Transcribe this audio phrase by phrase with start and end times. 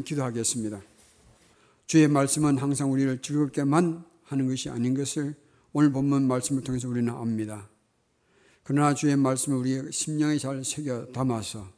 [0.00, 0.80] 기도하겠습니다.
[1.86, 5.34] 주의 말씀은 항상 우리를 즐겁게만 하는 것이 아닌 것을
[5.74, 7.68] 오늘 본문 말씀을 통해서 우리는 압니다.
[8.62, 11.68] 그러나 주의 말씀을 우리의 심령에 잘 새겨 담아서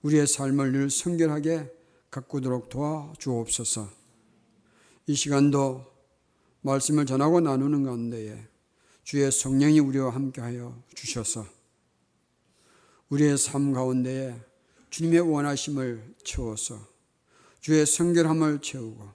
[0.00, 1.70] 우리의 삶을 늘 성결하게
[2.10, 3.90] 가꾸도록 도와주옵소서.
[5.06, 5.84] 이 시간도
[6.62, 8.48] 말씀을 전하고 나누는 가운데에
[9.04, 11.44] 주의 성령이 우리와 함께하여 주셔서
[13.10, 14.40] 우리의 삶 가운데에
[14.88, 16.88] 주님의 원하심을 채워서
[17.60, 19.08] 주의 성결함을 채우고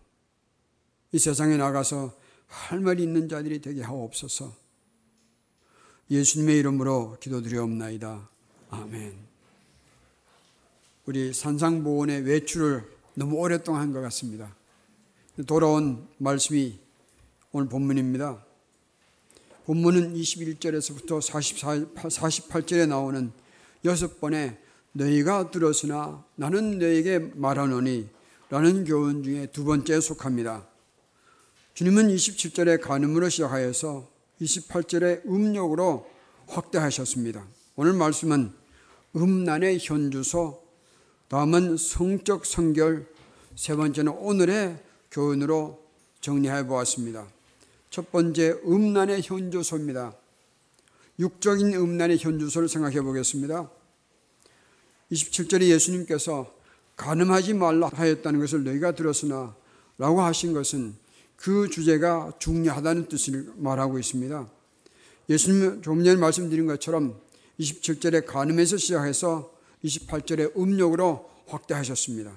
[1.12, 2.13] 이 세상에 나가서
[2.48, 4.55] 할 말이 있는 자들이 되게 하옵소서
[6.12, 8.30] 예수님의 이름으로 기도드리옵나이다.
[8.70, 9.17] 아멘.
[11.08, 12.84] 우리 산상보원의 외출을
[13.16, 14.55] 너무 오랫동안 한 것 같습니다.
[15.48, 16.80] 돌아온 말씀이
[17.52, 18.44] 오늘 본문입니다.
[19.66, 23.31] 본문은 21절에서부터 44, 48절에 나오는
[23.84, 24.58] 여섯 번의
[24.91, 28.09] 너희가 들었으나 나는 너에게 말하노니
[28.55, 30.66] 라는 교훈 중에 두 번째에 속합니다.
[31.73, 36.09] 주님은 27절에 간음으로 시작하여서 28절에 음욕으로
[36.48, 37.45] 확대하셨습니다.
[37.76, 38.53] 오늘 말씀은
[39.14, 40.64] 음란의 현주소,
[41.28, 43.06] 다음은 성적 성결,
[43.58, 45.86] 세 번째는 오늘의 교훈으로
[46.22, 47.28] 정리해 보았습니다.
[47.89, 50.16] 첫 번째, 음란의 현주소입니다.
[51.20, 53.70] 육적인 음란의 현주소를 생각해 보겠습니다.
[55.11, 56.55] 27절에 예수님께서
[56.96, 59.56] 가늠하지 말라 하였다는 것을 너희가 들었으나
[59.98, 60.96] 라고 하신 것은
[61.36, 64.50] 그 주제가 중요하다는 뜻을 말하고 있습니다.
[65.30, 67.20] 예수님 좀 전에 말씀드린 것처럼
[67.60, 69.52] 27절에 간음에서 시작해서
[69.84, 72.32] 28절에 음욕으로 확대하셨습니다.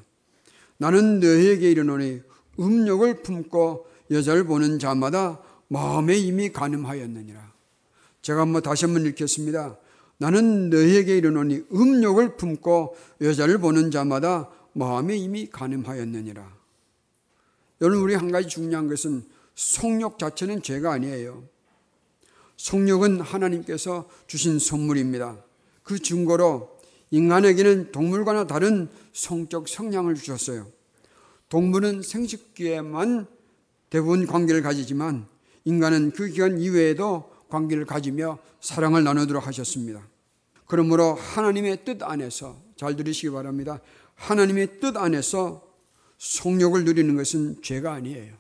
[0.76, 2.22] 나는 너희에게 이르노니
[2.58, 7.52] 음욕을 품고 여자를 보는 자마다 마음에 이미 간음하였느니라.
[8.22, 9.76] 제가 한번 다시 한번 읽겠습니다.
[10.18, 16.56] 나는 너희에게 이르노니 음욕을 품고 여자를 보는 자마다 마음에 이미 가늠하였느니라.
[17.80, 19.24] 여러분 우리 한 가지 중요한 것은
[19.54, 21.44] 속욕 자체는 죄가 아니에요.
[22.56, 25.42] 속욕은 하나님께서 주신 선물입니다.
[25.84, 26.76] 그 증거로
[27.10, 30.66] 인간에게는 동물과나 다른 성적 성향을 주셨어요.
[31.48, 33.26] 동물은 생식기에만
[33.90, 35.26] 대부분 관계를 가지지만
[35.64, 40.06] 인간은 그 기간 이외에도 관계를 가지며 사랑을 나누도록 하셨습니다.
[40.66, 43.80] 그러므로 하나님의 뜻 안에서 잘 들으시기 바랍니다.
[44.14, 45.66] 하나님의 뜻 안에서
[46.18, 48.34] 속욕을 누리는 것은 죄가 아니에요.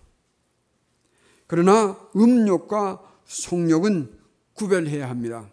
[1.46, 4.18] 그러나 음욕과 속욕은
[4.54, 5.50] 구별해야 합니다.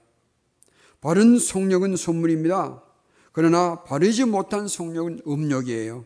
[1.00, 2.82] 바른 속욕은 선물입니다.
[3.32, 6.06] 그러나 바르지 못한 속욕은 음욕이에요.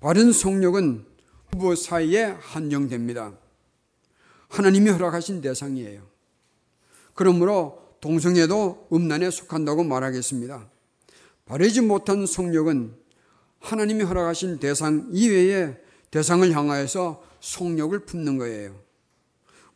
[0.00, 1.04] 바른 속욕은
[1.50, 3.34] 부부 사이에 한정됩니다.
[4.50, 6.02] 하나님이 허락하신 대상이에요.
[7.14, 10.68] 그러므로 동성애도 음란에 속한다고 말하겠습니다.
[11.46, 12.94] 바르지 못한 성욕은
[13.60, 15.78] 하나님이 허락하신 대상 이외의
[16.10, 18.74] 대상을 향하여서 속욕을 품는 거예요.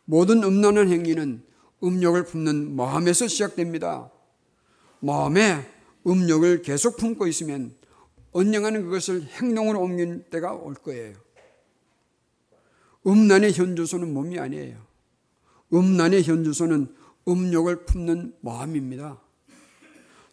[0.05, 1.43] 모든 음란한 행위는
[1.83, 4.11] 음욕을 품는 마음에서 시작됩니다.
[5.01, 5.69] 마음에
[6.07, 7.75] 음욕을 계속 품고 있으면
[8.33, 11.24] 언젠가는 그것을 행동으로 옮길 때가 올 거예요.
[13.07, 14.79] 음란의 현주소는 몸이 아니에요.
[15.73, 16.95] 음란의 현주소는
[17.29, 19.21] 음욕을 품는 마음입니다.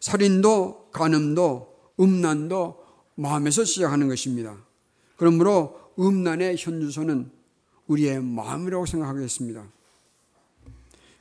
[0.00, 2.84] 살인도, 간음도, 음란도
[3.14, 4.56] 마음에서 시작하는 것입니다.
[5.16, 7.30] 그러므로 음란의 현주소는
[7.86, 9.66] 우리의 마음이라고 생각하겠습니다.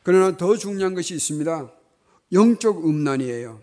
[0.03, 1.71] 그러나 더 중요한 것이 있습니다.
[2.31, 3.61] 영적 음란이에요.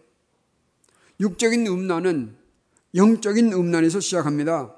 [1.21, 2.37] 육적인 음란은
[2.95, 4.78] 영적인 음란에서 시작합니다.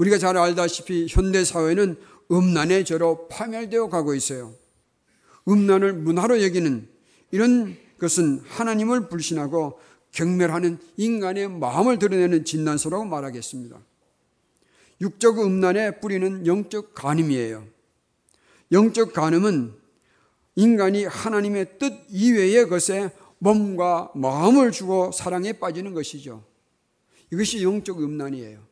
[0.00, 1.96] 우리가 잘 알다시피 현대 사회는
[2.32, 4.54] 음란의 죄로 파멸되어 가고 있어요.
[5.46, 6.88] 음란을 문화로 여기는
[7.32, 9.78] 이런 것은 하나님을 불신하고
[10.12, 13.78] 경멸하는 인간의 마음을 드러내는 진단서라고 말하겠습니다.
[15.02, 17.66] 육적 음란의 뿌리는 영적 간음이에요.
[18.72, 19.74] 영적 간음은
[20.56, 26.42] 인간이 하나님의 뜻 이외의 것에 몸과 마음을 주고 사랑에 빠지는 것이죠.
[27.30, 28.69] 이것이 영적 음란이에요.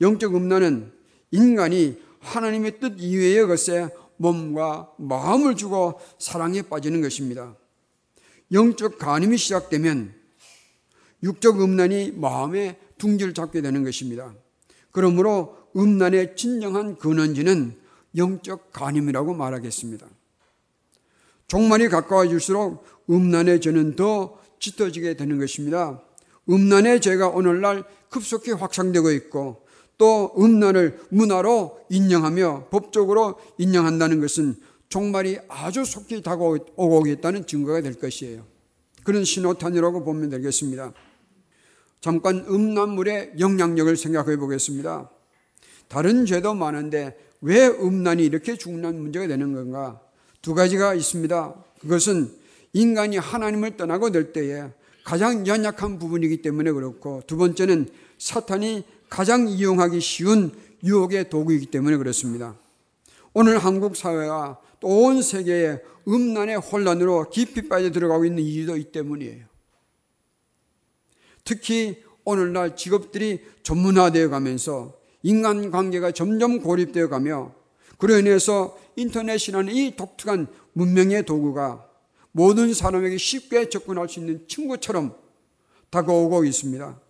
[0.00, 0.92] 영적 음란은
[1.30, 7.54] 인간이 하나님의 뜻 이외의 것에 몸과 마음을 주고 사랑에 빠지는 것입니다.
[8.52, 10.14] 영적 간음이 시작되면
[11.22, 14.34] 육적 음란이 마음의 둥지를 잡게 되는 것입니다.
[14.92, 17.76] 그러므로 음란의 진정한 근원지는
[18.16, 20.06] 영적 간임이라고 말하겠습니다.
[21.48, 26.02] 종말이 가까워질수록 음란의 죄는 더 짙어지게 되는 것입니다.
[26.48, 29.65] 음란의 죄가 오늘날 급속히 확산되고 있고
[29.98, 34.56] 또 음란을 문화로 인정하며 법적으로 인정한다는 것은
[34.88, 38.44] 종말이 아주 속히 다가오고 있다는 증거가 될 것이에요.
[39.04, 40.92] 그런 신호탄이라고 보면 되겠습니다.
[42.00, 45.10] 잠깐 음란물의 영향력을 생각해 보겠습니다.
[45.88, 50.00] 다른 죄도 많은데 왜 음란이 이렇게 중요한 문제가 되는 건가?
[50.42, 51.54] 두 가지가 있습니다.
[51.80, 52.30] 그것은
[52.72, 54.64] 인간이 하나님을 떠나고 될 때에
[55.04, 57.88] 가장 연약한 부분이기 때문에 그렇고 두 번째는
[58.18, 60.52] 사탄이 가장 이용하기 쉬운
[60.84, 62.56] 유혹의 도구이기 때문에 그렇습니다.
[63.32, 69.46] 오늘 한국 사회가 또 온 세계의 음란의 혼란으로 깊이 빠져 들어가고 있는 이유도 이 때문이에요.
[71.44, 77.54] 특히 오늘날 직업들이 전문화되어 가면서 인간 관계가 점점 고립되어 가며
[77.98, 81.88] 그로 인해서 인터넷이라는 이 독특한 문명의 도구가
[82.32, 85.16] 모든 사람에게 쉽게 접근할 수 있는 친구처럼
[85.90, 87.00] 다가오고 있습니다.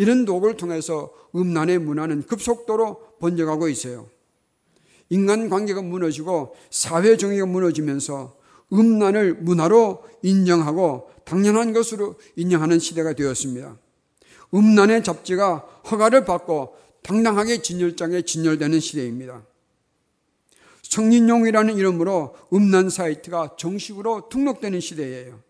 [0.00, 4.08] 이런 도구를 통해서 음란의 문화는 급속도로 번져가고 있어요.
[5.10, 8.34] 인간 관계가 무너지고 사회 정의가 무너지면서
[8.72, 13.76] 음란을 문화로 인정하고 당연한 것으로 인정하는 시대가 되었습니다.
[14.54, 15.58] 음란의 잡지가
[15.90, 19.42] 허가를 받고 당당하게 진열장에 진열되는 시대입니다.
[20.80, 25.42] 성인용이라는 이름으로 음란 사이트가 정식으로 등록되는 시대예요.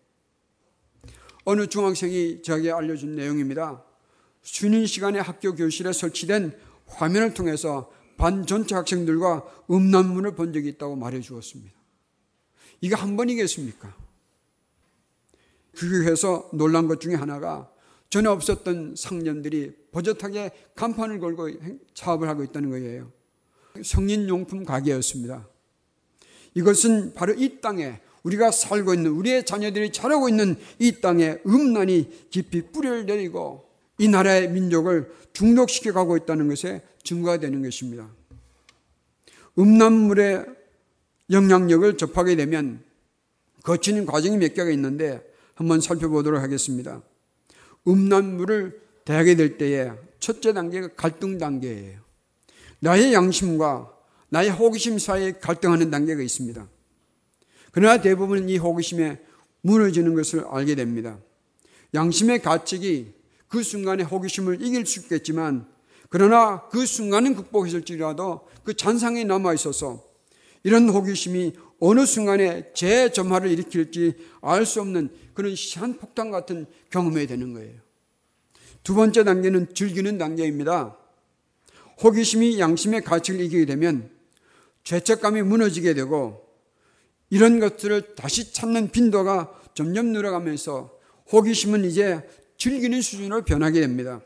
[1.45, 3.85] 어느 중학생이 저에게 알려준 내용입니다.
[4.43, 6.57] 쉬는 시간에 학교 교실에 설치된
[6.87, 11.71] 화면을 통해서 반 전체 학생들과 음란문을 본 적이 있다고 말해 주었습니다.
[12.81, 13.95] 이게 한 번이겠습니까?
[15.73, 17.71] 그교에서 놀란 것 중에 하나가
[18.09, 21.49] 전에 없었던 상년들이 버젓하게 간판을 걸고
[21.95, 23.11] 사업을 하고 있다는 거예요.
[23.83, 25.47] 성인용품 가게였습니다.
[26.53, 32.61] 이것은 바로 이 땅에 우리가 살고 있는 우리의 자녀들이 자라고 있는 이 땅에 음란이 깊이
[32.71, 33.70] 뿌리를 내리고
[34.01, 38.09] 이 나라의 민족을 중독시켜 가고 있다는 것에 증거가 되는 것입니다.
[39.59, 40.47] 음란물의
[41.29, 42.83] 영향력을 접하게 되면
[43.61, 45.21] 거치는 과정이 몇 개가 있는데
[45.53, 47.03] 한번 살펴보도록 하겠습니다.
[47.87, 51.99] 음란물을 대하게 될 때에 첫째 단계가 갈등 단계예요.
[52.79, 53.93] 나의 양심과
[54.29, 56.67] 나의 호기심 사이에 갈등하는 단계가 있습니다.
[57.71, 59.21] 그러나 대부분 이 호기심에
[59.61, 61.19] 무너지는 것을 알게 됩니다.
[61.93, 63.20] 양심의 가책이
[63.51, 65.67] 그 순간에 호기심을 이길 수 있겠지만
[66.09, 70.01] 그러나 그 순간은 극복했을지라도 그 잔상이 남아 있어서
[70.63, 77.75] 이런 호기심이 어느 순간에 재점화를 일으킬지 알 수 없는 그런 시한폭탄 같은 경험이 되는 거예요.
[78.83, 80.97] 두 번째 단계는 즐기는 단계입니다.
[82.01, 84.09] 호기심이 양심의 가치를 이기게 되면
[84.85, 86.47] 죄책감이 무너지게 되고
[87.29, 91.01] 이런 것들을 다시 찾는 빈도가 점점 늘어가면서
[91.31, 92.21] 호기심은 이제
[92.61, 94.21] 즐기는 수준으로 변하게 됩니다.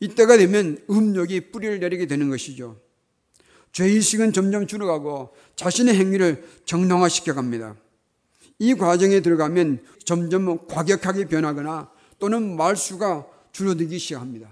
[0.00, 2.80] 이때가 되면 음욕이 뿌리를 내리게 되는 것이죠.
[3.72, 7.76] 죄의식은 점점 줄어가고 자신의 행위를 정당화시켜 갑니다.
[8.58, 14.48] 이 과정에 들어가면 점점 과격하게 변하거나 또는 말수가 줄어들기 시작합니다.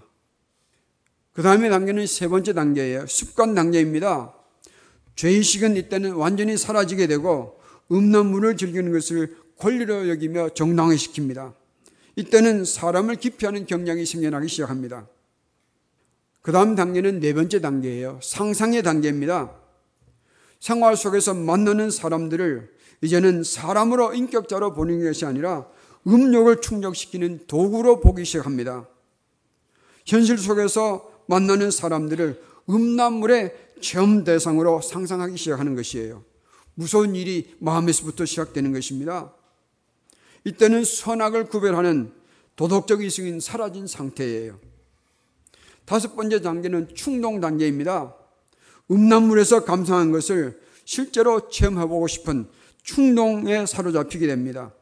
[1.33, 3.07] 그 다음에 단계는 세 번째 단계예요.
[3.07, 4.35] 습관 단계입니다.
[5.15, 7.59] 죄의식은 이때는 완전히 사라지게 되고
[7.91, 11.55] 음란물을 즐기는 것을 권리로 여기며 정당화시킵니다.
[12.17, 15.07] 이때는 사람을 기피하는 경향이 생겨나기 시작합니다.
[16.43, 18.21] 그 다음 단계는 네 번째 단계예요.
[18.23, 19.53] 상상의 단계입니다.
[20.59, 25.67] 생활 속에서 만나는 사람들을 이제는 사람으로 인격자로 보는 것이 아니라
[26.07, 28.89] 음욕을 충족시키는 도구로 보기 시작합니다.
[30.07, 32.41] 현실 속에서 만나는 사람들을
[32.71, 36.25] 음란물의 체험 대상으로 상상하기 시작하는 것이에요.
[36.75, 39.33] 무서운 일이 마음에서부터 시작되는 것입니다.
[40.47, 42.13] 이때는 선악을 구별하는
[42.55, 44.61] 도덕적 이성이 사라진 상태예요.
[45.85, 48.15] 다섯 번째 단계는 충동 단계입니다.
[48.89, 52.47] 음란물에서 감상한 것을 실제로 체험해보고 싶은
[52.85, 54.73] 충동에 사로잡히게 됩니다.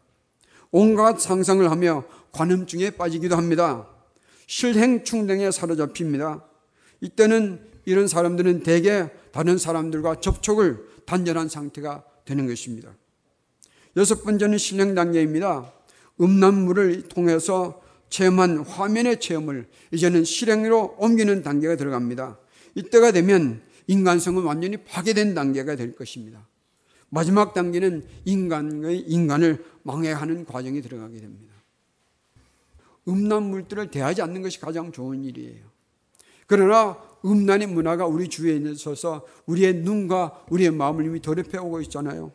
[0.70, 3.88] 온갖 상상을 하며 관음증에 빠지기도 합니다.
[4.46, 6.44] 실행 충동에 사로잡힙니다.
[7.00, 12.94] 이때는 이런 사람들은 대개 다른 사람들과 접촉을 단절한 상태가 되는 것입니다.
[13.96, 15.72] 여섯 번째는 실행 단계입니다.
[16.20, 22.38] 음란물을 통해서 체험한 화면의 체험을 이제는 실행으로 옮기는 단계가 들어갑니다.
[22.74, 26.46] 이때가 되면 인간성은 완전히 파괴된 단계가 될 것입니다.
[27.08, 31.54] 마지막 단계는 인간의 인간을 망해하는 과정이 들어가게 됩니다.
[33.06, 35.64] 음란물들을 대하지 않는 것이 가장 좋은 일이에요.
[36.46, 42.32] 그러나 음란의 문화가 우리 주위에 있어서 우리의 눈과 우리의 마음을 이미 더럽혀 오고 있잖아요.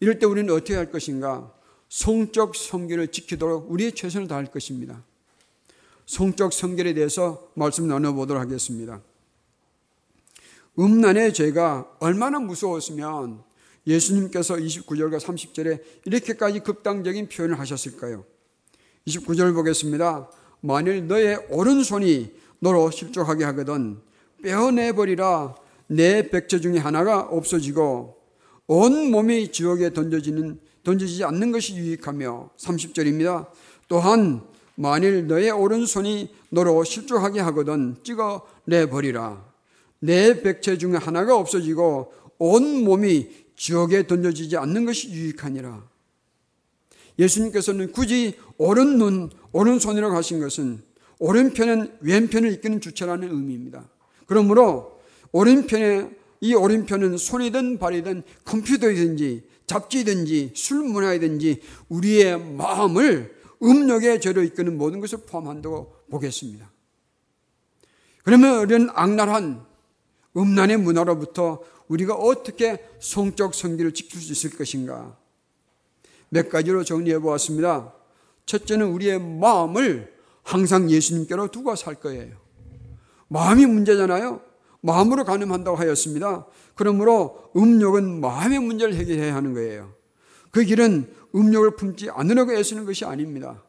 [0.00, 1.52] 이럴 때 우리는 어떻게 할 것인가?
[1.88, 5.04] 성적 성결을 지키도록 우리의 최선을 다할 것입니다.
[6.06, 9.00] 성적 성결에 대해서 말씀 나눠보도록 하겠습니다.
[10.78, 13.42] 음란의 죄가 얼마나 무서웠으면
[13.86, 18.24] 예수님께서 29절과 30절에 이렇게까지 극단적인 표현을 하셨을까요?
[19.06, 20.30] 29절 보겠습니다.
[20.60, 24.00] 만일 너의 오른손이 너로 실족하게 하거든
[24.42, 25.54] 빼어내버리라
[25.88, 28.19] 내 백체 중에 하나가 없어지고
[28.72, 33.48] 온 몸이 지옥에 던져지는 던져지지 않는 것이 유익하며 30절입니다.
[33.88, 34.42] 또한
[34.76, 39.44] 만일 너의 오른손이 너로 실족하게 하거든 찍어 내버리라.
[39.98, 45.82] 내 백체 중에 하나가 없어지고 온 몸이 지옥에 던져지지 않는 것이 유익하니라.
[47.18, 50.80] 예수님께서는 굳이 오른 눈, 오른손이라고 하신 것은
[51.18, 53.88] 오른편은 왼편을 이끄는 주체라는 의미입니다.
[54.26, 55.00] 그러므로
[55.32, 65.00] 오른편에 이 오른편은 손이든 발이든 컴퓨터이든지 잡지든지 술 문화이든지 우리의 마음을 음욕의 죄로 이끄는 모든
[65.00, 66.70] 것을 포함한다고 보겠습니다.
[68.24, 69.64] 그러면 이런 악랄한
[70.36, 75.16] 음란의 문화로부터 우리가 어떻게 성적 성기를 지킬 수 있을 것인가?
[76.28, 77.92] 몇 가지로 정리해 보았습니다.
[78.46, 82.36] 첫째는 우리의 마음을 항상 예수님께로 두고 살 거예요.
[83.28, 84.40] 마음이 문제잖아요.
[84.82, 86.46] 마음으로 가늠한다고 하였습니다.
[86.74, 89.92] 그러므로 음욕은 마음의 문제를 해결해야 하는 거예요.
[90.50, 93.62] 그 길은 음욕을 품지 않으려고 애쓰는 것이 아닙니다.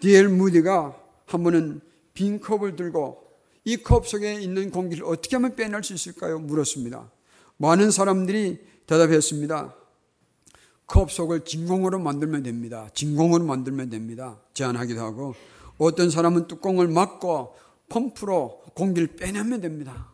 [0.00, 1.80] 디엘 무디가 한 번은
[2.14, 3.24] 빈 컵을 들고
[3.64, 6.38] 이 컵 속에 있는 공기를 어떻게 하면 빼낼 수 있을까요?
[6.38, 7.10] 물었습니다.
[7.56, 9.74] 많은 사람들이 대답했습니다.
[10.86, 12.88] 컵 속을 진공으로 만들면 됩니다.
[12.94, 14.40] 진공으로 만들면 됩니다.
[14.54, 15.34] 제안하기도 하고
[15.78, 17.56] 어떤 사람은 뚜껑을 막고
[17.88, 20.12] 펌프로 공기를 빼내면 됩니다.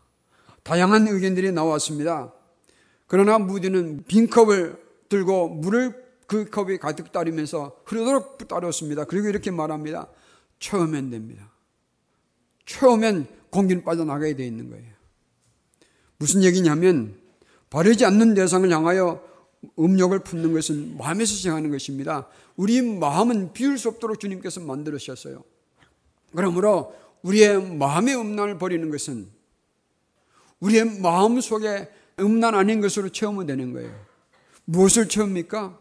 [0.63, 2.33] 다양한 의견들이 나왔습니다.
[3.07, 9.05] 그러나 무디는 빈 컵을 들고 물을 그 컵이 가득 따르면서 흐르도록 따랐습니다.
[9.05, 10.09] 그리고 이렇게 말합니다.
[10.61, 11.51] 처음엔 됩니다.
[12.65, 14.87] 처음엔 공기는 빠져나가야 되어 있는 거예요.
[16.17, 17.17] 무슨 얘기냐면
[17.69, 19.23] 바르지 않는 대상을 향하여
[19.79, 22.29] 음욕을 품는 것은 마음에서 시작하는 것입니다.
[22.57, 25.43] 우리 마음은 비울 수 없도록 주님께서 만들으셨어요.
[26.35, 29.29] 그러므로 우리의 마음의 음란을 버리는 것은
[30.61, 33.93] 우리의 마음 속에 음란 아닌 것으로 채우면 되는 거예요.
[34.65, 35.79] 무엇을 채웁니까?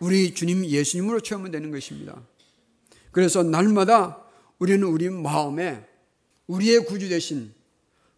[0.00, 2.22] 우리 주님 예수님으로 채우면 되는 것입니다.
[3.10, 4.24] 그래서 날마다
[4.58, 5.86] 우리는 우리 마음에
[6.46, 7.52] 우리의 구주 대신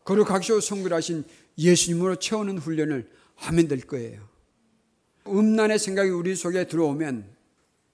[0.04, 1.24] 거룩하시고 성결하신
[1.58, 4.28] 예수님으로 채우는 훈련을 하면 될 거예요.
[5.26, 7.36] 음란의 생각이 우리 속에 들어오면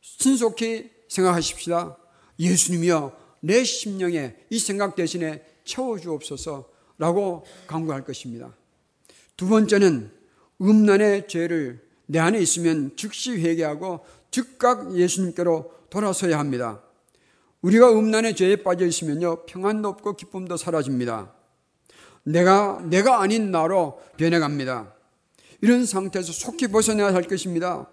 [0.01, 1.97] 신속히 생각하십시다.
[2.39, 8.55] 예수님이여 내 심령에 이 생각 대신에 채워주옵소서라고 강구할 것입니다.
[9.37, 10.11] 두 번째는
[10.61, 16.83] 음란의 죄를 내 안에 있으면 즉시 회개하고 즉각 예수님께로 돌아서야 합니다.
[17.63, 21.33] 우리가 음란의 죄에 빠져 있으면요 평안도 없고 기쁨도 사라집니다.
[22.23, 24.93] 내가 내가 아닌 나로 변해갑니다.
[25.61, 27.89] 이런 상태에서 속히 벗어나야 할 것입니다.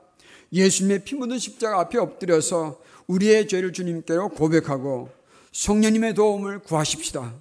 [0.51, 5.09] 예수님의 피 묻은 십자가 앞에 엎드려서 우리의 죄를 주님께로 고백하고
[5.53, 7.33] 성령님의 도움을 구하십시다.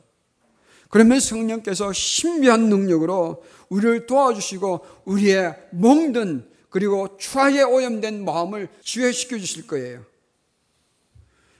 [0.89, 10.05] 그러면 성령께서 신비한 능력으로 우리를 도와주시고 우리의 멍든 그리고 추하에 오염된 마음을 지회시켜 주실 거예요.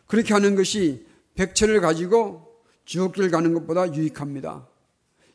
[0.07, 4.69] 그렇게 하는 것이 백체를 가지고 지옥길 가는 것보다 유익합니다.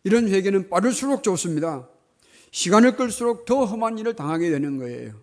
[0.03, 1.89] 이런 회개는 빠를수록 좋습니다.
[2.51, 5.13] 시간을 끌수록 더 험한 일을 당하게 되는 거예요.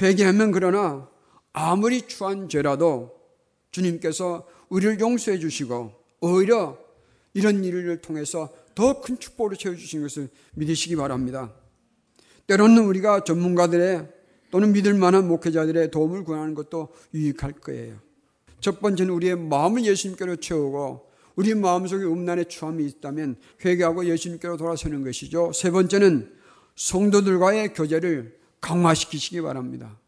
[0.00, 1.08] 회개하면 그러나
[1.52, 3.19] 아무리 추한 죄라도
[3.70, 6.78] 주님께서 우리를 용서해 주시고 오히려
[7.34, 11.52] 이런 일을 통해서 더 큰 축복을 채워주신 것을 믿으시기 바랍니다.
[12.46, 14.08] 때로는 우리가 전문가들의
[14.50, 17.98] 또는 믿을 만한 목회자들의 도움을 구하는 것도 유익할 거예요.
[18.60, 25.52] 첫 번째는 우리의 마음을 예수님께로 채우고 우리 마음속에 음란의 추함이 있다면 회개하고 예수님께로 돌아서는 것이죠.
[25.52, 26.34] 세 번째는
[26.76, 29.98] 성도들과의 교제를 강화시키시기 바랍니다.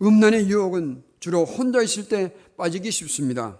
[0.00, 3.58] 음란의 유혹은 주로 혼자 있을 때 빠지기 쉽습니다.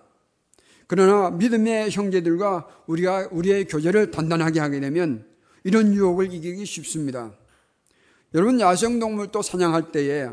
[0.86, 5.26] 그러나 믿음의 형제들과 우리가 우리의 교제를 단단하게 하게 되면
[5.64, 7.32] 이런 유혹을 이기기 쉽습니다.
[8.34, 10.28] 여러분 야생동물도 사냥할 때에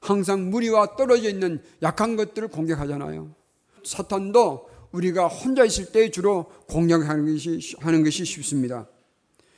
[0.00, 3.34] 항상 무리와 떨어져 있는 약한 것들을 공격하잖아요.
[3.84, 8.88] 사탄도 우리가 혼자 있을 때 주로 공격하는 것이, 하는 것이 쉽습니다.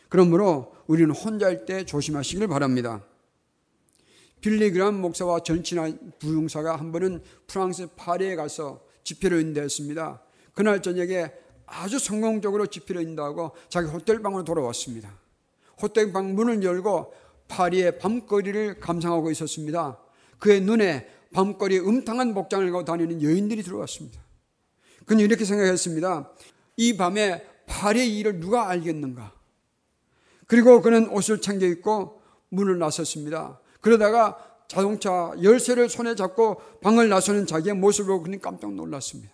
[0.08, 3.04] 그러므로 우리는 혼자일 때 조심하시길 바랍니다.
[4.40, 10.22] 빌리그람 목사와 전친아 부용사가 한 번은 프랑스 파리에 가서 집회를 인도했습니다.
[10.54, 11.32] 그날 저녁에
[11.66, 15.12] 아주 성공적으로 집회를 인도하고 자기 호텔방으로 돌아왔습니다.
[15.80, 17.12] 호텔방 문을 열고
[17.48, 19.98] 파리의 밤거리를 감상하고 있었습니다.
[20.38, 24.20] 그의 눈에 밤거리에 음탕한 복장을 하고 다니는 여인들이 들어왔습니다.
[25.04, 26.30] 그는 이렇게 생각했습니다.
[26.76, 29.32] 이 밤에 파리의 일을 누가 알겠는가?
[30.46, 33.60] 그리고 그는 옷을 챙겨 입고 문을 나섰습니다.
[33.80, 34.36] 그러다가
[34.68, 39.32] 자동차 열쇠를 손에 잡고 방을 나서는 자기의 모습을 보고 그는 깜짝 놀랐습니다.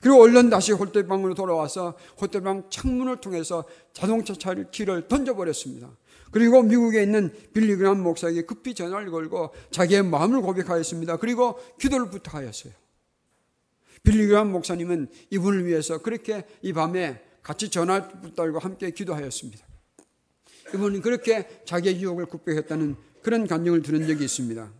[0.00, 5.90] 그리고 얼른 다시 홀대방으로 돌아와서 홀대방 창문을 통해서 자동차 차를 키를 던져버렸습니다.
[6.30, 11.16] 그리고 미국에 있는 빌리그람 목사에게 급히 전화를 걸고 자기의 마음을 고백하였습니다.
[11.16, 12.72] 그리고 기도를 부탁하였어요.
[14.02, 19.66] 빌리그람 목사님은 이분을 위해서 그렇게 이 밤에 같이 전화를 붙들고 함께 기도하였습니다.
[20.74, 22.96] 이분은 그렇게 자기의 유혹을 극복했다는
[23.26, 24.70] 그런 감정을 들은 적이 있습니다.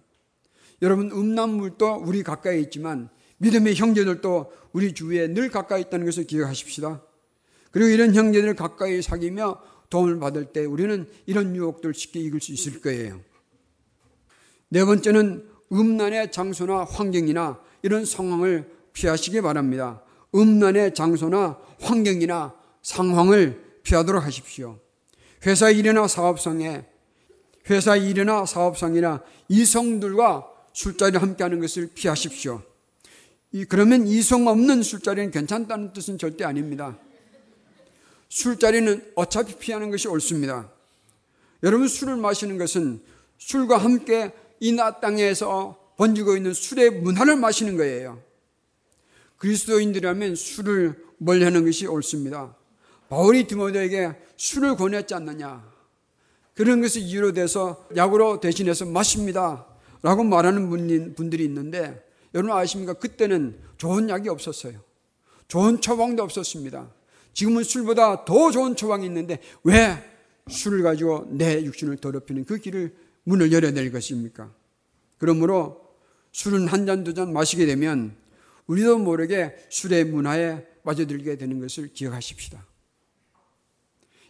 [0.81, 7.03] 여러분, 음란물도 우리 가까이 있지만 믿음의 형제들도 우리 주위에 늘 가까이 있다는 것을 기억하십시다.
[7.73, 9.61] 그리고 이런 형제들을 가까이 사귀며
[9.91, 13.21] 도움을 받을 때 우리는 이런 유혹들을 쉽게 이길 수 있을 거예요.
[14.69, 20.05] 네 번째는 음란의 장소나 환경이나 이런 상황을 피하시기 바랍니다.
[20.33, 24.79] 음란의 장소나 환경이나 상황을 피하도록 하십시오.
[25.45, 26.85] 회사 일이나 사업상에
[27.69, 32.63] 회사 일이나 사업상이나 이성들과 술자리를 함께하는 것을 피하십시오.
[33.69, 36.99] 그러면 이성 없는 술자리는 괜찮다는 뜻은 절대 아닙니다.
[38.29, 40.71] 술자리는 어차피 피하는 것이 옳습니다.
[41.63, 43.01] 여러분 술을 마시는 것은
[43.39, 48.23] 술과 함께 이나 땅에서 번지고 있는 술의 문화를 마시는 거예요.
[49.39, 52.55] 그리스도인들이라면 술을 멀리하는 것이 옳습니다.
[53.09, 55.76] 바울이 디모데에게 술을 권했지 않느냐.
[56.57, 59.67] 그런 것을 이유로 돼서 약으로 대신해서 마십니다.
[60.03, 62.03] 라고 말하는 분들이 있는데
[62.35, 62.95] 여러분 아십니까?
[62.95, 64.81] 그때는 좋은 약이 없었어요.
[65.49, 66.91] 좋은 처방도 없었습니다.
[67.35, 70.03] 지금은 술보다 더 좋은 처방이 있는데 왜
[70.49, 72.95] 술을 가지고 내 육신을 더럽히는 그 길을
[73.25, 74.51] 문을 열어야 될 것입니까?
[75.19, 75.85] 그러므로
[76.33, 78.17] 술은 한 잔, 두 잔 마시게 되면
[78.67, 82.65] 우리도 모르게 술의 문화에 빠져들게 되는 것을 기억하십시다.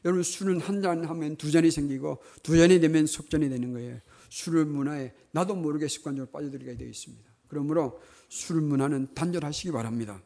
[0.06, 3.98] 여러분 술은 한 잔 하면 두 잔이 생기고 두 잔이 되면 속전이 되는 거예요.
[4.30, 7.25] 술 문화에 나도 모르게 습관적으로 빠져들게 되어 있습니다.
[7.48, 10.22] 그러므로 술 문화는 단절하시기 바랍니다.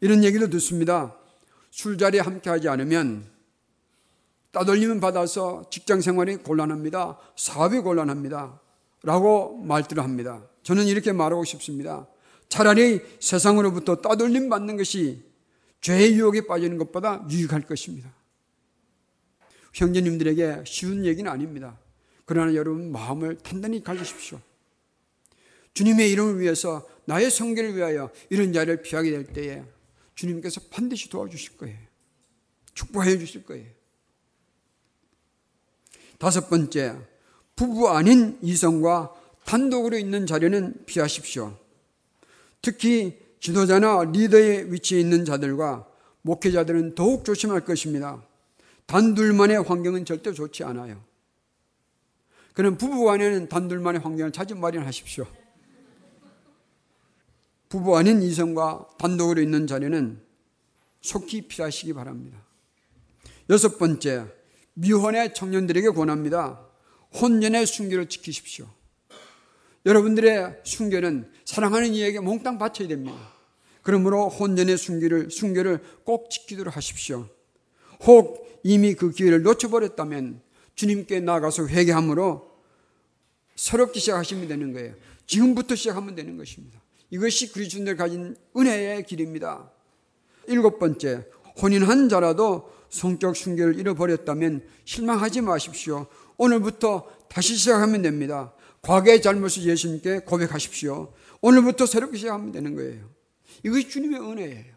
[0.00, 1.16] 이런 얘기도 듣습니다.
[1.70, 3.30] 술자리에 함께 하지 않으면
[4.50, 7.18] 따돌림을 받아서 직장 생활이 곤란합니다.
[7.36, 8.60] 사업이 곤란합니다.
[9.02, 10.44] 라고 말들을 합니다.
[10.64, 12.08] 저는 이렇게 말하고 싶습니다.
[12.48, 15.25] 차라리 세상으로부터 따돌림 받는 것이
[15.86, 18.12] 죄의 유혹에 빠지는 것보다 유익할 것입니다.
[19.72, 21.78] 형제님들에게 쉬운 얘기는 아닙니다.
[22.24, 24.40] 그러나 여러분 마음을 단단히 가지십시오.
[25.74, 29.62] 주님의 이름을 위해서 나의 성계를 위하여 이런 자리를 피하게 될 때에
[30.16, 31.78] 주님께서 반드시 도와주실 거예요.
[32.74, 33.70] 축복해 주실 거예요.
[36.18, 36.96] 다섯 번째,
[37.54, 41.56] 부부 아닌 이성과 단독으로 있는 자리는 피하십시오.
[42.60, 45.86] 특히 지도자나 리더의 위치에 있는 자들과
[46.22, 48.22] 목회자들은 더욱 조심할 것입니다.
[48.86, 51.02] 단둘만의 환경은 절대 좋지 않아요.
[52.54, 55.26] 그럼 부부 간에는 단둘만의 환경을 자주 마련하십시오.
[57.68, 60.20] 부부 아닌 이성과 단독으로 있는 자리는
[61.02, 62.38] 속히 피하시기 바랍니다.
[63.50, 64.26] 여섯 번째,
[64.74, 66.60] 미혼의 청년들에게 권합니다.
[67.20, 68.68] 혼연의 순결을 지키십시오.
[69.86, 73.16] 여러분들의 순결은 사랑하는 이에게 몽땅 바쳐야 됩니다.
[73.82, 77.28] 그러므로 혼연의 순결을, 순결을 꼭 지키도록 하십시오.
[78.04, 80.40] 혹 이미 그 기회를 놓쳐버렸다면
[80.74, 82.50] 주님께 나가서 회개함으로
[83.54, 84.94] 새롭게 시작하시면 되는 거예요.
[85.26, 86.80] 지금부터 시작하면 되는 것입니다.
[87.10, 89.70] 이것이 그리스도인들 가진 은혜의 길입니다.
[90.48, 91.24] 일곱 번째,
[91.62, 96.06] 혼인한 자라도 성적 순결을 잃어버렸다면 실망하지 마십시오.
[96.36, 98.52] 오늘부터 다시 시작하면 됩니다.
[98.86, 101.12] 과거의 잘못을 예수님께 고백하십시오.
[101.40, 103.10] 오늘부터 새롭게 시작하면 되는 거예요.
[103.64, 104.74] 이것이 주님의 은혜예요.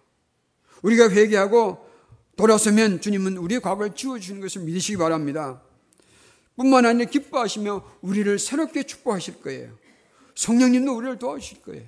[0.81, 1.87] 우리가 회개하고
[2.35, 5.61] 돌아서면 주님은 우리의 과거를 지워주시는 것을 믿으시기 바랍니다.
[6.55, 9.77] 뿐만 아니라 기뻐하시며 우리를 새롭게 축복하실 거예요.
[10.33, 11.85] 성령님도 우리를 도와주실 거예요.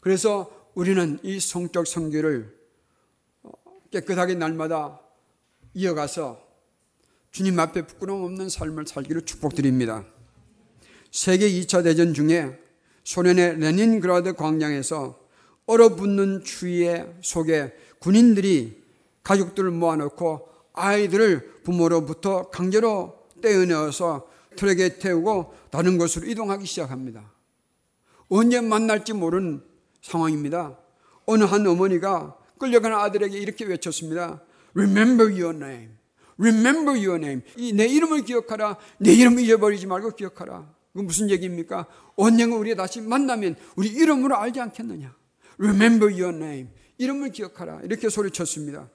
[0.00, 2.56] 그래서 우리는 이 성적 성결을
[3.90, 5.00] 깨끗하게 날마다
[5.74, 6.40] 이어가서
[7.32, 10.04] 주님 앞에 부끄러움 없는 삶을 살기를 축복드립니다.
[11.10, 12.58] 세계 2차 대전 중에
[13.04, 15.18] 소련의 레닌그라드 광장에서
[15.66, 18.82] 얼어붙는 추위에 속에 군인들이
[19.22, 27.32] 가족들을 모아놓고 아이들을 부모로부터 강제로 떼어내어서 트럭에 태우고 다른 곳으로 이동하기 시작합니다.
[28.28, 29.62] 언제 만날지 모르는
[30.02, 30.78] 상황입니다.
[31.26, 34.42] 어느 한 어머니가 끌려가는 아들에게 이렇게 외쳤습니다.
[34.74, 35.90] Remember your name.
[36.38, 37.42] Remember your name.
[37.74, 38.76] 내 이름을 기억하라.
[38.98, 40.79] 내 이름을 잊어버리지 말고 기억하라.
[40.92, 41.86] 그 무슨 얘기입니까?
[42.16, 45.14] 언젠가 우리 다시 만나면 우리 이름으로 알지 않겠느냐?
[45.58, 46.68] Remember your name.
[46.98, 47.80] 이름을 기억하라.
[47.84, 48.90] 이렇게 소리쳤습니다.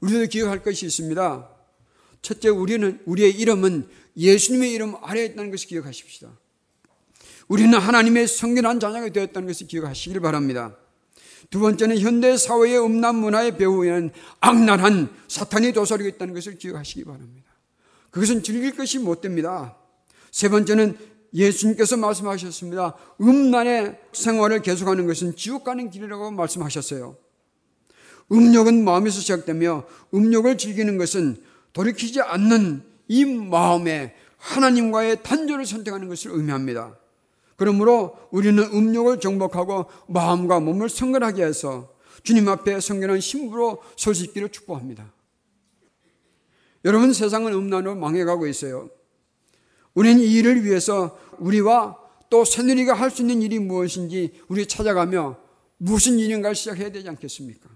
[0.00, 1.48] 우리도 기억할 것이 있습니다.
[2.20, 6.30] 첫째, 우리는, 우리의 이름은 예수님의 이름 아래에 있다는 것을 기억하십시다.
[7.48, 10.76] 우리는 하나님의 성결한 자녀가 되었다는 것을 기억하시길 바랍니다.
[11.50, 17.52] 두 번째는 현대 사회의 음란 문화의 배후에는 악랄한 사탄이 도사리고 있다는 것을 기억하시기 바랍니다.
[18.10, 19.76] 그것은 즐길 것이 못 됩니다.
[20.32, 20.96] 세 번째는
[21.34, 22.96] 예수님께서 말씀하셨습니다.
[23.20, 27.16] 음란의 생활을 계속하는 것은 지옥 가는 길이라고 말씀하셨어요.
[28.32, 31.36] 음욕은 마음에서 시작되며 음욕을 즐기는 것은
[31.72, 36.98] 돌이키지 않는 이 마음에 하나님과의 단절을 선택하는 것을 의미합니다.
[37.56, 41.92] 그러므로 우리는 음욕을 정복하고 마음과 몸을 성결하게 해서
[42.22, 45.12] 주님 앞에 성결한 신부로 설 수 있기를 축복합니다.
[46.84, 48.88] 여러분 세상은 음란으로 망해가고 있어요.
[49.94, 51.98] 우리는 이 일을 위해서 우리와
[52.30, 55.36] 또 새누리가 할 수 있는 일이 무엇인지 우리 찾아가며
[55.76, 57.68] 무슨 일인가를 시작해야 되지 않겠습니까?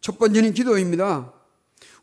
[0.00, 1.32] 첫 번째는 기도입니다.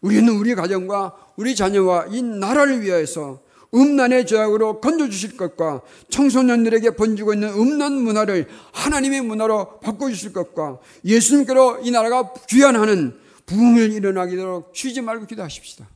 [0.01, 3.41] 우리는 우리 가정과 우리 자녀와 이 나라를 위하여서
[3.73, 11.91] 음란의 죄악으로 건져주실 것과 청소년들에게 번지고 있는 음란 문화를 하나님의 문화로 바꿔주실 것과 예수님께로 이
[11.91, 15.89] 나라가 귀환하는 부흥을 일어나기도록 쉬지 말고 기도하십시다.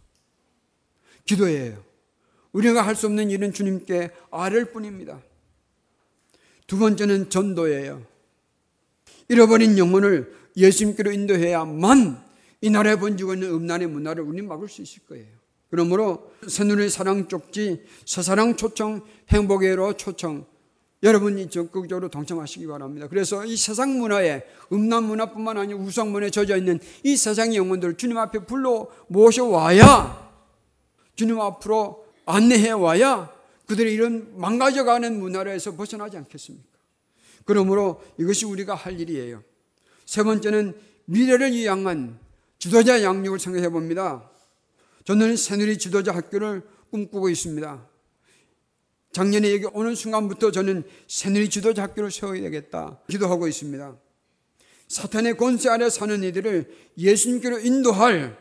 [1.25, 1.90] 기도예요.
[2.53, 5.21] 우리가 할 수 없는 일은 주님께 아뢰 뿐입니다.
[6.67, 8.01] 두 번째는 전도예요.
[9.29, 12.21] 잃어버린 영혼을 예수님께로 인도해야만
[12.61, 15.25] 이 나라에 번지고 있는 음란의 문화를 우리 막을 수 있을 거예요.
[15.69, 20.45] 그러므로 새누리 사랑 쪽지, 서사랑 초청, 행복의로 초청,
[21.01, 23.07] 여러분이 적극적으로 동참하시기 바랍니다.
[23.07, 28.45] 그래서 이 세상 문화에 음란 문화뿐만 아니라 우상문화에 젖어 있는 이 세상의 영혼들을 주님 앞에
[28.45, 30.29] 불러 모셔와야
[31.15, 33.31] 주님 앞으로 안내해 와야
[33.67, 36.67] 그들이 이런 망가져가는 문화에서 벗어나지 않겠습니까?
[37.45, 39.43] 그러므로 이것이 우리가 할 일이에요.
[40.05, 42.19] 세 번째는 미래를 위한
[42.59, 44.29] 지도자 양육을 생각해 봅니다.
[45.05, 47.87] 저는 새누리 지도자 학교를 꿈꾸고 있습니다.
[49.13, 53.95] 작년에 여기 오는 순간부터 저는 새누리 지도자 학교를 세워야 되겠다 기도하고 있습니다.
[54.87, 58.37] 사탄의 권세 아래 사는 이들을 예수님께로 인도할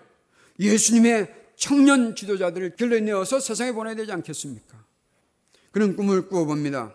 [0.59, 4.83] 예수님의 청년 지도자들을 길러내어서 세상에 보내야 되지 않겠습니까?
[5.71, 6.95] 그런 꿈을 꾸어봅니다.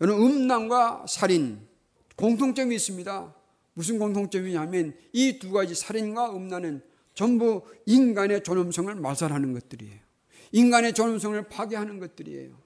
[0.00, 1.60] 여러분, 음란과 살인,
[2.16, 3.34] 공통점이 있습니다.
[3.74, 6.82] 무슨 공통점이냐면 이 두 가지 살인과 음란은
[7.14, 10.00] 전부 인간의 존엄성을 말살하는 것들이에요.
[10.50, 12.60] 인간의 존엄성을 파괴하는 것들이에요.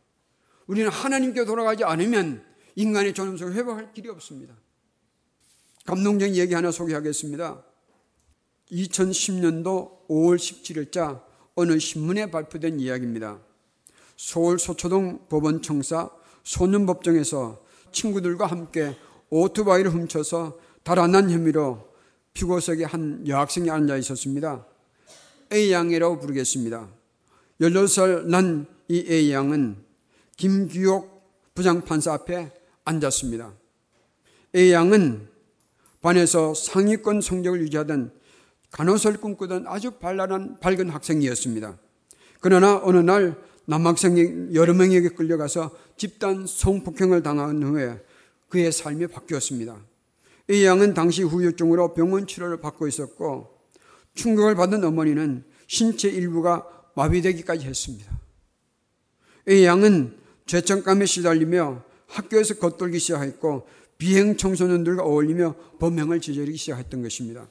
[0.66, 2.42] 우리는 하나님께 돌아가지 않으면
[2.74, 4.56] 인간의 존엄성을 회복할 길이 없습니다.
[5.84, 7.62] 감동적인 얘기 하나 소개하겠습니다.
[8.70, 11.22] 2010년도 5월 17일자
[11.54, 13.38] 어느 신문에 발표된 이야기입니다.
[14.16, 16.10] 서울 서초동 법원 청사
[16.42, 18.96] 소년법정에서 친구들과 함께
[19.30, 21.88] 오토바이를 훔쳐서 달아난 혐의로
[22.32, 24.66] 피고석에 한 여학생이 앉아 있었습니다.
[25.52, 26.88] A양이라고 부르겠습니다.
[27.60, 29.76] 18살 난 이 A양은
[30.36, 32.52] 김규옥 부장판사 앞에
[32.84, 33.54] 앉았습니다.
[34.54, 35.28] A양은
[36.02, 38.12] 반에서 상위권 성적을 유지하던
[38.74, 41.78] 간호사를 꿈꾸던 아주 발랄한 밝은 학생이었습니다.
[42.40, 48.02] 그러나 어느 날 남학생이 여러 명에게 끌려가서 집단 성폭행을 당한 후에
[48.48, 49.80] 그의 삶이 바뀌었습니다.
[50.50, 53.48] 이 양은 당시 후유증으로 병원 치료를 받고 있었고
[54.14, 58.12] 충격을 받은 어머니는 신체 일부가 마비되기까지 했습니다.
[59.48, 67.48] 이 양은 죄책감에 시달리며 학교에서 겉돌기 시작했고 비행 청소년들과 어울리며 범행을 저지르기 시작했던 것입니다.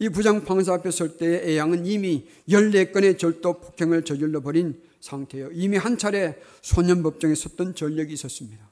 [0.00, 5.50] 이 부장 판사 앞에 설 때에 A양은 이미 14건의 절도 폭행을 저질러 버린 상태예요.
[5.52, 8.68] 이미 한 차례 소년 법정에 섰던 전력이 있었습니다.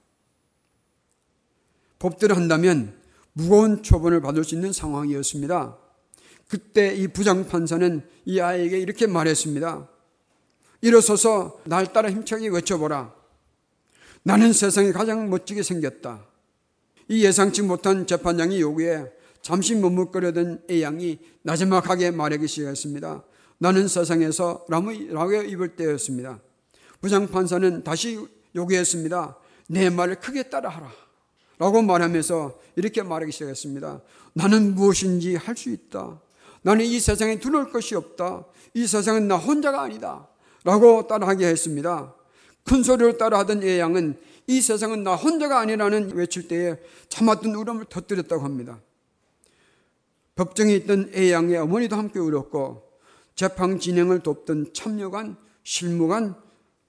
[1.98, 2.94] 법대로 한다면
[3.32, 5.76] 무거운 처분을 받을 수 있는 상황이었습니다.
[6.48, 9.88] 그때 이 부장 판사는 이 아이에게 이렇게 말했습니다.
[10.82, 13.14] 일어서서 날 따라 힘차게 외쳐보라.
[14.22, 16.24] 나는 세상에 가장 멋지게 생겼다.
[17.08, 19.15] 이 예상치 못한 재판장의 요구에
[19.46, 23.22] 잠시 머뭇거려던 A양이 나지막하게 말하기 시작했습니다.
[23.58, 26.40] 나는 세상에서 라고 입을 때였습니다.
[27.00, 28.18] 부장판사는 다시
[28.56, 29.36] 요구했습니다.
[29.68, 30.90] 내 말을 크게 따라하라.
[31.60, 34.00] 라고 말하면서 이렇게 말하기 시작했습니다.
[34.32, 36.20] 나는 무엇인지 할 수 있다.
[36.62, 38.44] 나는 이 세상에 두려울 것이 없다.
[38.74, 40.26] 이 세상은 나 혼자가 아니다.
[40.64, 42.12] 라고 따라하게 했습니다.
[42.64, 46.78] 큰 소리로 따라하던 A양은 이 세상은 나 혼자가 아니라는 외칠 때에
[47.10, 48.80] 참았던 울음을 터뜨렸다고 합니다.
[50.36, 52.82] 법정에 있던 A양의 어머니도 함께 울었고
[53.34, 56.36] 재판 진행을 돕던 참여관, 실무관,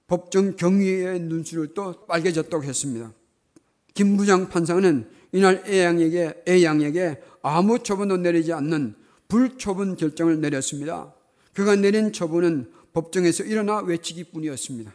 [0.08, 1.28] 법정 경위의
[1.74, 3.12] 또 빨개졌다고 했습니다.
[3.94, 8.96] 김 부장 판사는 이날 A양에게, A양에게 아무 처분도 내리지 않는
[9.28, 11.14] 불처분 결정을 내렸습니다.
[11.54, 14.94] 그가 내린 처분은 법정에서 일어나 외치기 뿐이었습니다.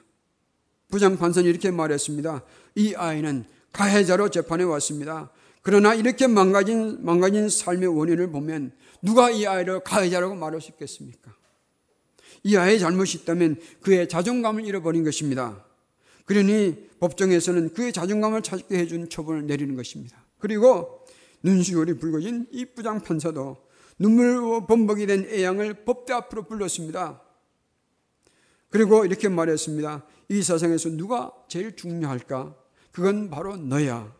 [0.88, 2.42] 부장 판사는 이렇게 말했습니다.
[2.76, 5.30] 이 아이는 가해자로 재판에 왔습니다.
[5.62, 11.34] 그러나 이렇게 망가진, 망가진 삶의 원인을 보면 누가 이 아이를 가해자라고 말할 수 있겠습니까?
[12.42, 15.64] 이 아이의 잘못이 있다면 그의 자존감을 잃어버린 것입니다.
[16.24, 20.24] 그러니 법정에서는 그의 자존감을 찾게 해준 처분을 내리는 것입니다.
[20.38, 21.04] 그리고
[21.42, 23.56] 눈시울이 붉어진 이 부장 판사도
[23.98, 27.22] 눈물 범벅이 된 애양을 법대 앞으로 불렀습니다.
[28.70, 30.04] 그리고 이렇게 말했습니다.
[30.30, 32.56] 이 세상에서 누가 제일 중요할까?
[32.90, 34.12] 그건 바로 너야.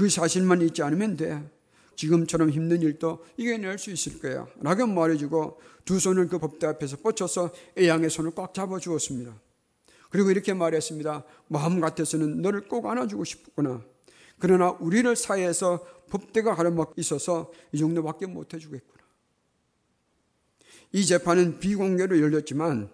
[0.00, 1.46] 그 사실만 잊지 않으면 돼.
[1.94, 4.46] 지금처럼 힘든 일도 이겨낼 수 있을 거야.
[4.62, 9.38] 라고 말해주고 두 손을 그 법대 앞에서 뻗쳐서 애양의 손을 꽉 잡아 주었습니다.
[10.08, 11.24] 그리고 이렇게 말했습니다.
[11.48, 13.84] 마음 같아서는 너를 꼭 안아주고 싶구나.
[14.38, 19.04] 그러나 우리를 사이에서 법대가 가려막 있어서 이 정도밖에 못 해주겠구나.
[20.92, 22.88] 이 재판은 비공개로 열렸지만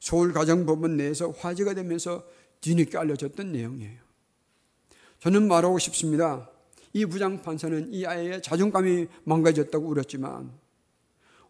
[0.00, 2.26] 서울가정법원 내에서 화제가 되면서
[2.60, 4.09] 뒤늦게 알려졌던 내용이에요.
[5.20, 6.50] 저는 말하고 싶습니다.
[6.92, 10.50] 이 부장판사는 이 아이의 자존감이 망가졌다고 울었지만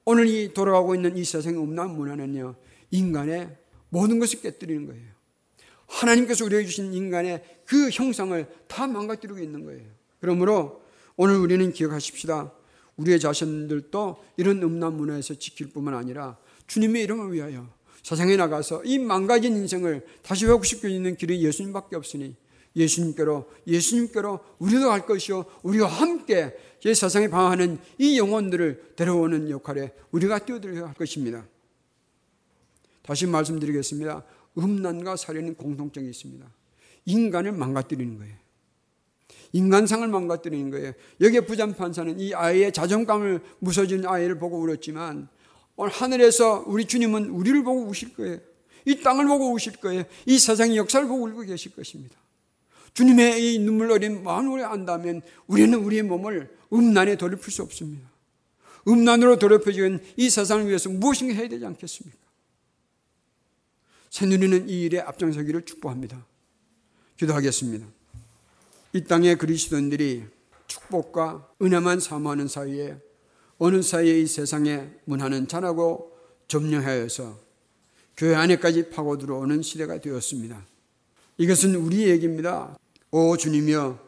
[0.04, 2.56] 오늘 이 돌아가고 있는 이 세상의 음란 문화는요,
[2.90, 3.56] 인간의
[3.88, 5.04] 모든 것을 깨뜨리는 거예요.
[5.86, 9.84] 하나님께서 우리에게 주신 인간의 그 형상을 다 망가뜨리고 있는 거예요.
[10.20, 10.82] 그러므로
[11.16, 12.52] 오늘 우리는 기억하십시다.
[12.96, 17.68] 우리의 자신들도 이런 음란 문화에서 지킬 뿐만 아니라 주님의 이름을 위하여
[18.02, 22.34] 세상에 나가서 이 망가진 인생을 다시 회복시켜 있는 길이 예수님밖에 없으니
[22.76, 30.40] 예수님께로 예수님께로 우리도 갈 것이요 우리와 함께 이 세상에 방황하는 이 영혼들을 데려오는 역할에 우리가
[30.40, 31.44] 뛰어들어야 할 것입니다.
[33.02, 34.24] 다시 말씀드리겠습니다.
[34.56, 36.46] 음란과 살인은 공통점이 있습니다.
[37.06, 38.34] 인간을 망가뜨리는 거예요.
[39.52, 40.92] 인간상을 망가뜨리는 거예요.
[41.20, 45.28] 여기에 부장 판사는 이 아이의 자존감을 무서진 아이를 보고 울었지만
[45.76, 48.38] 오늘 하늘에서 우리 주님은 우리를 보고 우실 거예요.
[48.86, 50.04] 이 땅을 보고 우실 거예요.
[50.26, 52.16] 이 세상의 역사를 보고 울고 계실 것입니다.
[52.94, 58.10] 주님의 이 눈물 어린 마음을 안다면 우리는 우리의 몸을 음란에 더럽힐 수 없습니다.
[58.86, 62.18] 음란으로 더럽혀진 이 세상을 위해서 무엇인가 해야 되지 않겠습니까?
[64.10, 66.24] 새누리는 이 일에 앞장서기를 축복합니다.
[67.16, 67.86] 기도하겠습니다.
[68.92, 70.24] 이 땅의 그리스도인들이
[70.66, 72.96] 축복과 은혜만 사모하는 사이에
[73.58, 76.16] 어느 사이에 이 세상의 문화는 자라고
[76.48, 77.38] 점령하여서
[78.16, 80.69] 교회 안에까지 파고 들어오는 시대가 되었습니다.
[81.40, 82.78] 이것은 우리 얘기입니다.
[83.10, 83.98] 오 주님이여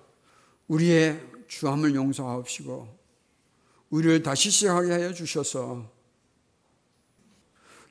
[0.68, 1.18] 우리의
[1.48, 2.86] 주함을 용서하옵시고
[3.88, 5.90] 우리를 다시 시작하게 하여 주셔서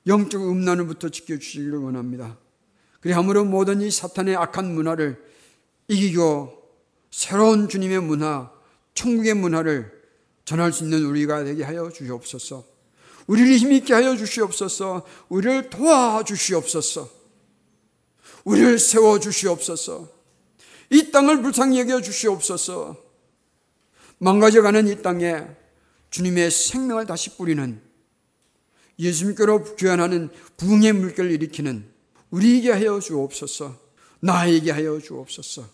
[0.05, 2.37] 영적 음란으로부터 지켜주시기를 원합니다.
[2.99, 5.19] 그리함으로 모든 이 사탄의 악한 문화를
[5.87, 6.61] 이기고
[7.09, 8.51] 새로운 주님의 문화,
[8.93, 9.91] 천국의 문화를
[10.45, 12.63] 전할 수 있는 우리가 되게 하여 주시옵소서.
[13.25, 15.03] 우리를 힘있게 하여 주시옵소서.
[15.29, 17.20] 우리를 도와주시옵소서.
[18.43, 20.09] 우리를 세워 주시옵소서.
[20.89, 22.97] 이 땅을 불쌍히 여겨 주시옵소서.
[24.17, 25.47] 망가져가는 이 땅에
[26.09, 27.81] 주님의 생명을 다시 뿌리는
[28.99, 31.85] 예수님께로 귀환하는 부흥의 물결을 일으키는
[32.29, 33.75] 우리에게 하여 주옵소서.
[34.19, 35.65] 나에게 하여 주옵소서.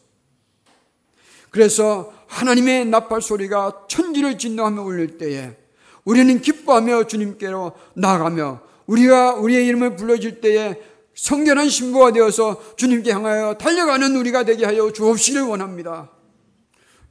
[1.50, 5.58] 그래서 하나님의 나팔 소리가 천지를 진동하며 울릴 때에
[6.06, 10.80] 우리는 기뻐하며 주님께로 나가며 우리가 우리의 이름을 불러줄 때에
[11.18, 16.12] 성결한 신부가 되어서 주님께 향하여 달려가는 우리가 되게 하여 주옵시길 원합니다.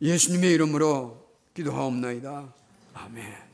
[0.00, 2.54] 예수님의 이름으로 기도하옵나이다.
[2.94, 3.45] 아멘.